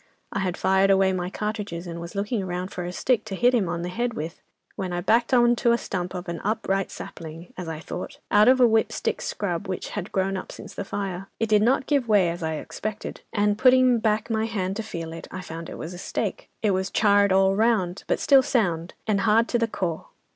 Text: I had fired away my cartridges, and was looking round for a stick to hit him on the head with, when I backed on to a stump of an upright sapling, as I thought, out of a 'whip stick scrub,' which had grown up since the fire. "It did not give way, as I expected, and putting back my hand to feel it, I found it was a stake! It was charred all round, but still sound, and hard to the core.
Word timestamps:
I 0.33 0.39
had 0.39 0.57
fired 0.57 0.89
away 0.89 1.13
my 1.13 1.29
cartridges, 1.29 1.85
and 1.85 2.01
was 2.01 2.15
looking 2.15 2.43
round 2.43 2.71
for 2.71 2.83
a 2.85 2.91
stick 2.91 3.23
to 3.25 3.35
hit 3.35 3.53
him 3.53 3.69
on 3.69 3.83
the 3.83 3.89
head 3.89 4.15
with, 4.15 4.41
when 4.75 4.91
I 4.91 4.99
backed 4.99 5.31
on 5.31 5.55
to 5.57 5.73
a 5.73 5.77
stump 5.77 6.15
of 6.15 6.27
an 6.27 6.41
upright 6.43 6.89
sapling, 6.89 7.53
as 7.55 7.67
I 7.67 7.79
thought, 7.79 8.17
out 8.31 8.47
of 8.47 8.59
a 8.59 8.65
'whip 8.65 8.91
stick 8.91 9.21
scrub,' 9.21 9.67
which 9.67 9.89
had 9.89 10.11
grown 10.11 10.37
up 10.37 10.51
since 10.51 10.73
the 10.73 10.83
fire. 10.83 11.27
"It 11.39 11.49
did 11.49 11.61
not 11.61 11.85
give 11.85 12.07
way, 12.07 12.29
as 12.31 12.41
I 12.41 12.55
expected, 12.55 13.21
and 13.31 13.59
putting 13.59 13.99
back 13.99 14.27
my 14.31 14.45
hand 14.45 14.75
to 14.77 14.81
feel 14.81 15.13
it, 15.13 15.27
I 15.29 15.41
found 15.41 15.69
it 15.69 15.77
was 15.77 15.93
a 15.93 15.99
stake! 15.99 16.49
It 16.63 16.71
was 16.71 16.89
charred 16.89 17.31
all 17.31 17.55
round, 17.55 18.03
but 18.07 18.19
still 18.19 18.41
sound, 18.41 18.95
and 19.05 19.21
hard 19.21 19.47
to 19.49 19.59
the 19.59 19.67
core. 19.67 20.07